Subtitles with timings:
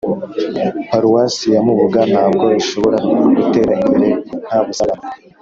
[0.87, 2.97] paruwasi ya mubuga ntabwo ishobora
[3.37, 4.09] gutera imbere
[4.45, 5.07] nta busabane